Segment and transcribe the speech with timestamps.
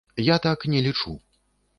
[0.27, 1.13] Я так не лічу.